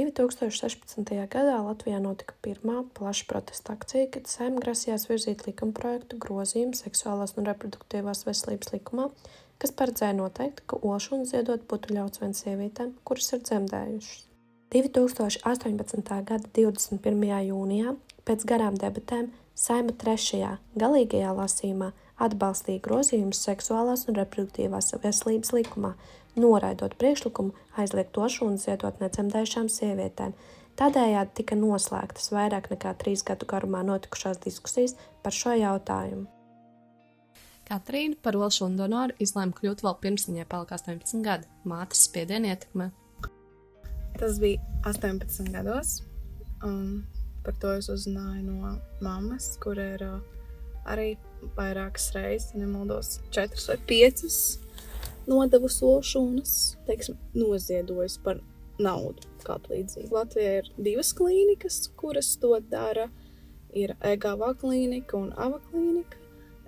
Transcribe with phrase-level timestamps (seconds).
[0.00, 1.10] 2016.
[1.28, 7.48] gadā Latvijā notika pirmā plaša protesta akcija, kad Saeima grasījās virzīt likumprojektu grozījumu seksuālās un
[7.50, 9.10] reproduktīvās veselības likumā,
[9.60, 14.24] kas paredzēja noteikt, ka olšanu ziedot būtu ļauts vien sievietēm, kuras ir dzemdējušas.
[14.72, 16.10] 2018.
[16.30, 17.30] gada 21.
[17.50, 17.94] jūnijā
[18.24, 19.28] pēc garām debatēm
[19.60, 21.90] Saeima trešajā, galīgajā lasījumā
[22.20, 25.94] atbalstīja grozījumus seksuālās un reproduktīvās veselības likumā,
[26.40, 30.34] noraidot priekšlikumu aizliegt tošu un ziedot necemdējušām sievietēm.
[30.80, 34.94] Tādējādi tika noslēgtas vairāk nekā trīs gadu garumā notikušās diskusijas
[35.24, 36.28] par šo jautājumu.
[37.70, 41.46] Katrīna par olšu un donoru izlēma kļūt vēl pirms viņai palika 18 gadi.
[41.68, 42.88] Mātes spiediena ietekmē.
[44.18, 44.58] Tas bija
[44.90, 46.00] 18 gados.
[46.66, 47.04] Um,
[47.44, 50.39] par to es uzzināju no mammas, kur ir uh,
[50.88, 51.14] arī
[51.56, 54.40] vairākas reizes, nemaldos, četras vai piecas
[55.30, 56.54] nodevu solšūnas,
[56.88, 58.40] teiksim, noziedojis par
[58.80, 60.10] naudu, kādu līdzīgu.
[60.14, 63.08] Latvijā ir divas klīnikas, kuras to dara.
[63.76, 66.18] Ir EGAVA klīnika un AVA klīnika.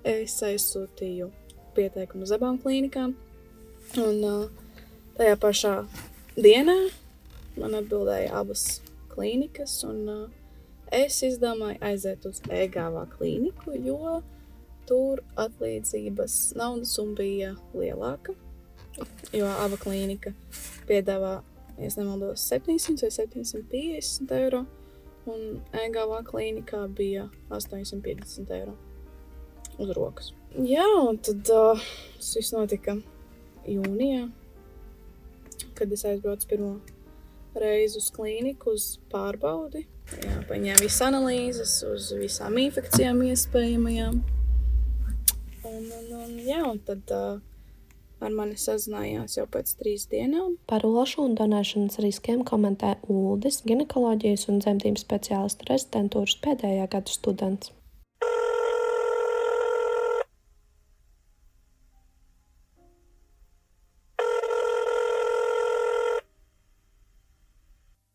[0.06, 1.30] Es aizsūtīju
[1.74, 3.16] pieteikumu uz abām klīnikām.
[3.98, 4.44] Un uh,
[5.18, 5.72] tajā pašā
[6.36, 6.76] dienā
[7.58, 10.41] man atbildēja abas klīnikas, un uh,
[10.92, 14.20] es izdomāju aiziet uz EGAVA klīniku, jo
[14.86, 18.36] tur atlīdzības naudas summa bija lielāka
[19.32, 20.32] jo aba klīnika
[20.88, 21.40] piedāvā,
[21.80, 24.64] ja nemaldos, 700 vai 750 eiro,
[25.30, 28.76] un EGAVA klīnikā bija 850 eiro
[29.80, 30.32] uz rokas.
[30.52, 31.80] Jā, un tad uh,
[32.18, 32.98] tas viss notika
[33.68, 34.26] jūnijā,
[35.78, 36.74] kad es aizbraucu pirmo
[37.56, 39.86] reizi uz klīniku, uz pārbaudi.
[40.20, 44.20] Jā, paņēmu visas analīzes uz visām infekcijām iespējamajām.
[45.62, 47.40] Un, un, un, jā, un tad uh,
[48.22, 50.56] ar mani sazinājās jau pēc trīs dienām.
[50.70, 57.72] Par olšu un donēšanas riskiem komentē Uldis, ginekoloģijas un dzemdību speciālistu rezidentūras pēdējā gada students.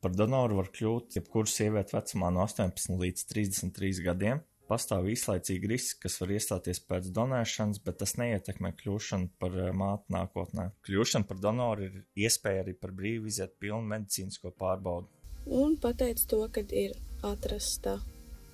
[0.07, 4.37] Par donoru var kļūt jebkura sieviete vecumā no 18 līdz 33 gadiem,
[4.67, 10.15] Pastāv īslaicīgi riski, kas var iestāties pēc donēšanas, bet tas neietekmē kļūšanu par eh, māti
[10.15, 10.69] nākotnē.
[10.87, 15.11] Kļūšana par donoru ir iespēja arī par brīvu iziet pilnu medicīnisko pārbaudi.
[15.59, 16.95] Un pateic to, ka ir
[17.27, 17.97] atrasta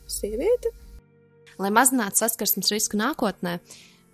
[0.09, 0.73] sieviete.
[1.61, 3.59] Lai mazinātu saskarsmes risku nākotnē,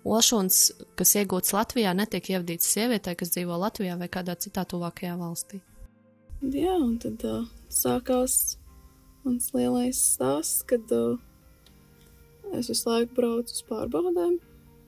[0.04, 0.60] olšuns,
[1.00, 5.64] kas iegūts Latvijā, netiek ievadīts sievietei, kas dzīvo Latvijā vai kādā citā tuvākajā valstī.
[6.40, 8.56] Jā, un tad uh, sākās
[9.26, 11.18] mans lielais stāsts, kad uh,
[12.52, 14.38] Es visu laiku braucu uz pārbaudēm.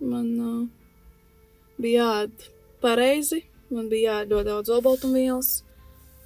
[0.03, 0.63] Man uh,
[1.79, 2.47] bija jāēd
[2.83, 5.51] pareizi, man bija jāēd ļoti daudz olbaltumvielas,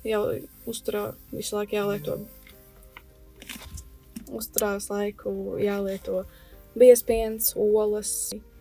[0.06, 0.22] jau
[0.72, 2.16] uzturā visu laiku jālieto.
[4.32, 6.22] Uzturā visu laiku jālieto
[6.72, 8.14] biespiens, olas,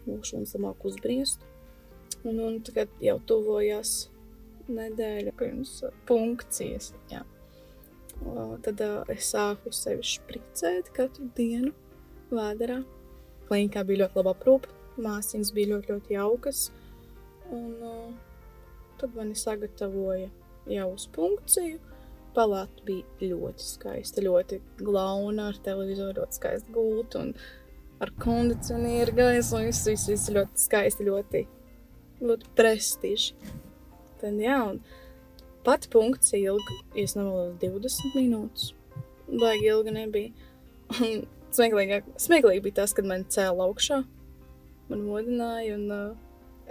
[0.04, 1.48] mūžums labāk uzbriest.
[2.26, 4.10] Un, un tagad jau tuvojās
[4.72, 6.92] nedēļa pirms punkcijas.
[7.12, 7.24] Jā.
[8.66, 8.82] Tad
[9.12, 11.74] es sāku sevi špricēt katru dienu
[12.32, 12.82] vēderā.
[13.50, 14.72] Klīnikā bija ļoti laba aprūpe,
[15.02, 16.62] māsīņas bija ļoti, ļoti jaukas.
[17.54, 18.16] Un
[19.02, 20.32] tad mani sagatavoja
[20.72, 21.82] jau uz punkciju.
[22.36, 27.30] Palāta bija ļoti skaista, ļoti glauna, ar televizoru ļoti skaisti gultu un
[28.04, 29.62] ar kondicionieru gaisu.
[29.64, 31.46] Viss, viss, viss ļoti skaisti, ļoti,
[32.26, 33.38] ļoti prestiži.
[34.26, 34.80] Tad, jā, un
[35.66, 38.72] pati punkcija ilga, ja nemaldos, 20 minūtes.
[39.30, 40.32] Baigi ilga nebija.
[41.06, 44.00] Un smieklīgi bija tas, kad man cēla augšā,
[44.90, 46.16] man modināja, un uh,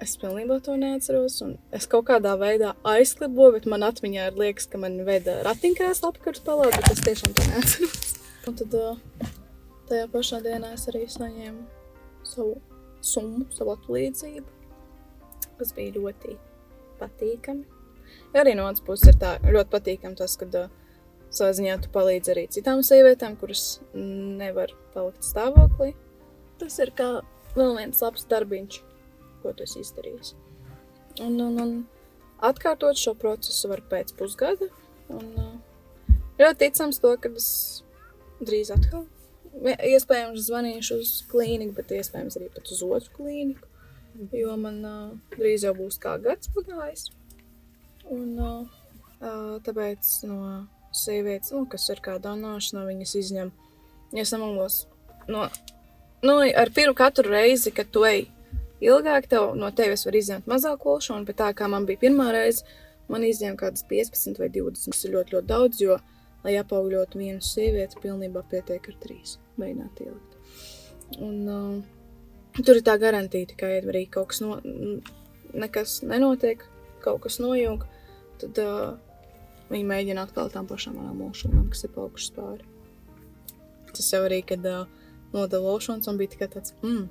[0.03, 1.39] es pilnībā to neatceros.
[1.75, 6.43] Es kaut kādā veidā aizkliboju, bet man atmiņā ir liekas, ka man veda ratiņkrēsla apkārt
[6.47, 8.17] palādu, bet es tiešām to neatceros.
[8.51, 9.31] Un tad uh,
[9.91, 11.63] tajā pašā dienā es arī saņēmu
[12.27, 12.59] savu
[13.05, 14.59] summu, savu atlīdzību,
[15.61, 16.35] kas bija ļoti
[17.01, 17.65] patīkami.
[18.35, 20.73] Arī no otras puses ir tā ļoti patīkami tas, kad uh,
[21.35, 25.91] Savā ziņā tu palīdzi arī citām sievietēm, kuras nevar palikt stāvoklī.
[26.61, 27.09] Tas ir kā
[27.57, 28.77] vēl viens labs darbiņš,
[29.43, 30.35] ko tu esi izdarījis.
[31.25, 31.73] Un, un, un
[32.39, 34.71] atkārtot šo procesu var pēc pusgada.
[35.11, 37.49] Un, uh, ļoti ticams to, ka es
[38.39, 39.09] drīz atkal,
[39.75, 43.74] iespējams, zvanīšu uz klīniku, bet iespējams arī pat uz otru klīniku,
[44.33, 47.09] jo man uh, drīz jau būs kā gads pagājis.
[48.13, 48.81] Un uh,
[49.65, 50.39] tāpēc no
[50.95, 53.51] sievietes, nu, kas ir kā donāšana, viņas izņem.
[54.15, 54.85] Ja samalos,
[55.27, 55.49] no,
[56.23, 58.29] nu, ar pirmu katru reizi, kad tu ej
[58.85, 62.63] ilgāk, tev no tevis var izņemt mazāk olšanu, bet tā kā man bija pirmā reize,
[63.13, 64.93] Man izņēma kaut kādas 15 vai 20.
[64.93, 65.99] Tas ir ļoti, ļoti daudz, jo,
[66.45, 69.37] lai apaugļotu vienu sievieti, pilnībā pietiek ar trīs.
[69.61, 70.39] Mēģināt ielikt.
[71.21, 71.94] Un, uh,
[72.63, 74.59] tur ir tā garantīta, ka, ja arī kaut kas no,
[75.55, 76.63] nekas nenotiek,
[77.05, 77.85] kaut kas nojūg,
[78.43, 78.95] tad uh,
[79.73, 82.71] viņi mēģina atkal tām pašām manām lošanām, kas ir palikušas pāri.
[83.95, 84.87] Tas jau arī, kad uh,
[85.35, 87.05] nodeva lošanas, un bija tikai tāds, mm,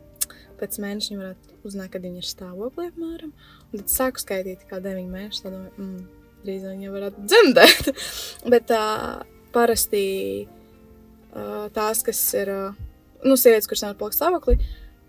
[0.59, 3.31] pēc mēneša viņi varētu uzzināt, kad viņi ir stāvoklī apmēram.
[3.71, 7.91] Un tad sāku skaitīt, kā 9 mēnešus, tad domāju, mm, drīz viņi jau varētu dzemdēt.
[8.53, 9.23] Bet uh,
[9.55, 10.05] parasti
[10.43, 12.79] uh, tās, kas ir, uh,
[13.23, 14.57] nu, sievietes, kuras nevar palikt stāvoklī,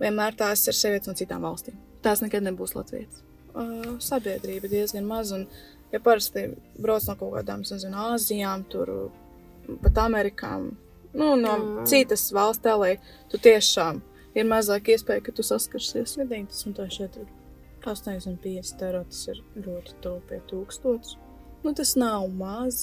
[0.05, 1.77] vienmēr tās ir sievietes no citām valstīm.
[2.05, 3.23] Tās nekad nebūs Latvijas.
[3.55, 5.47] Uh, sabiedrība diezgan maz, un
[5.93, 6.49] ja parasti
[6.81, 8.91] brauc no kaut kādām, nezinu, Āzijām, tur
[9.85, 10.73] pat Amerikām,
[11.15, 11.87] nu, no mm.
[11.89, 12.97] citas valsts, lai
[13.31, 14.03] tu tiešām
[14.35, 16.17] ir mazāk iespēja, ka tu saskarsies.
[16.19, 17.31] 90 un šeit ir
[17.85, 21.17] 850 eiro, tas ir ļoti tuvu pie tūkstotis.
[21.65, 22.83] Nu, tas nav maz,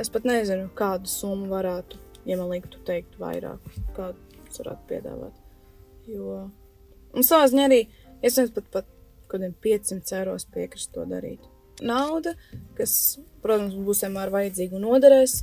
[0.00, 3.62] es pat nezinu, kādu summu varētu, ja man liktu teikt vairāk,
[3.96, 4.20] kādu
[4.58, 5.40] varētu piedāvāt.
[6.10, 6.44] Jo,
[7.14, 7.80] un savā ziņā arī,
[8.20, 8.90] es nezinu, pat, pat
[9.32, 11.42] kādiem 500 euros piekrist to darīt
[11.82, 12.34] nauda,
[12.78, 15.40] kas, protams, būs vienmēr vajadzīga un noderēs.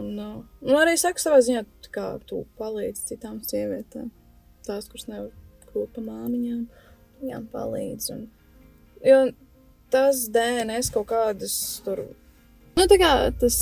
[0.00, 4.08] Un, uh, un arī saka savā ziņā, kā tu palīdzi citām sievietēm.
[4.66, 5.30] Tās, kuras nevar
[5.68, 6.62] kļūt par māmiņām,
[7.20, 8.08] viņām palīdz.
[8.14, 8.26] Un,
[9.04, 9.20] jo
[9.92, 11.54] tas DNS kaut kādas
[11.84, 12.06] tur,
[12.78, 13.60] nu tā kā tas,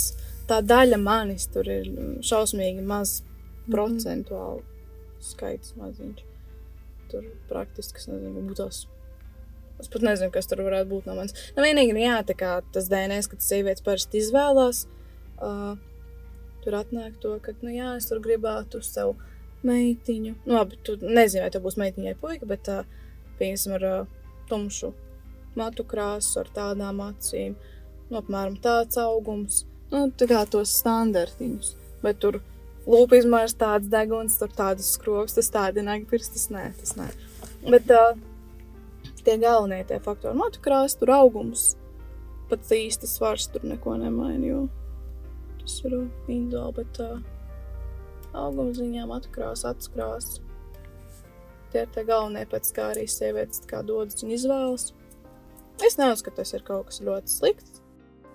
[0.51, 1.91] tā daļa manis tur ir
[2.27, 3.71] šausmīgi maz mhm.
[3.75, 4.67] procentuāli
[5.21, 6.30] skaits maziņš.
[7.11, 8.87] Tur praktiski, es nezinu, būtu tos
[9.81, 11.33] Es pat nezinu, kas tur varētu būt no manis.
[11.57, 14.83] Nu, vienīgi, nu, jā, tā kā tas DNS, kad sievietes parasti izvēlās,
[15.41, 15.73] uh,
[16.65, 19.15] tur atnāk to, ka, nu, jā, es tur gribētu sev
[19.65, 20.35] meitiņu.
[20.45, 23.09] Nu, labi, tu nezini, vai tā būs meitiņa vai puika, bet, uh,
[23.41, 24.93] piemēram, ar uh, tumšu
[25.57, 27.57] matu krāsu, ar tādām acīm,
[28.11, 29.65] nu, apmēram tāds augums,
[29.95, 31.73] nu, tā kā tos standartiņus.
[32.05, 32.43] Bet tur
[32.91, 37.07] lūpa izmērs tāds deguns, tur tādas skrogs, tas tādi nagpirks, tas nē, tas nē.
[37.71, 38.19] Bet, uh,
[39.25, 40.37] tie galvenie tie faktori.
[40.37, 41.75] Matu krāsa, tur augums,
[42.51, 44.61] pat īsti svars tur neko nemaina, jo
[45.61, 47.19] tas ir individuāli, bet uh,
[48.47, 50.47] augums ziņā matu krāsa, acu krāsa.
[51.71, 54.89] Tie ir tie galvenie, pēc kā arī sievietes kā dodas un izvēlas.
[55.87, 57.70] Es neuzskatu, tas ir kaut kas ļoti slikts.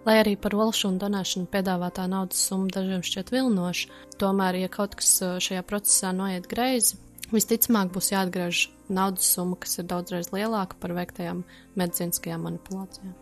[0.05, 4.93] Lai arī par olšu un donēšanu piedāvātā naudas summa dažiem šķiet vilinoša, tomēr, ja kaut
[4.99, 6.99] kas šajā procesā noiet greizi,
[7.33, 11.41] Visticamāk, būs jāatgriež naudas summa, kas ir daudzreiz lielāka par veiktajām
[11.79, 13.15] medicīniskajām manipulācijām.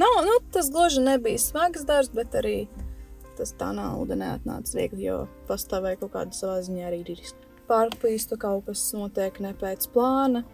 [0.00, 2.68] Nav, nu, tas gluži nebija smags darbs, bet arī
[3.38, 7.48] tas tā nauda neatnāca viegli, jo pastāvēja kaut kāda savā ziņā arī riska.
[7.70, 10.44] Pārplīstu kaut kas notiek ne pēc plāna.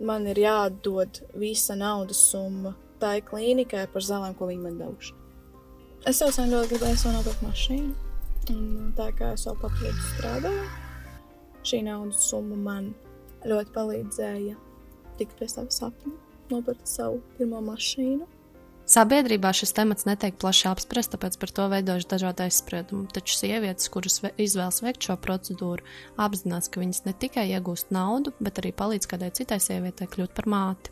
[0.00, 5.16] Man ir jāatdod visa naudas summa tai klīnikai par zālēm, ko viņi man devuši.
[6.08, 7.92] Es jau sen ļoti gribēju savu nopirkt mašīnu,
[8.54, 10.66] un tā kā es jau papildus strādāju,
[11.68, 12.90] šī naudas summa man
[13.44, 14.58] ļoti palīdzēja
[15.20, 16.12] tikt pie sava sapņa,
[16.52, 18.28] nopirkt savu pirmo mašīnu.
[18.90, 23.06] Sabiedrībā šis temats netiek plaši apspriests, tāpēc par to veidojas dažādi aizspriedumi.
[23.14, 25.84] Taču sievietes, kuras izvēlas veikt šo procedūru,
[26.18, 30.50] apzinās, ka viņas ne tikai iegūst naudu, bet arī palīdz kādai citai sievietei kļūt par
[30.50, 30.90] māti.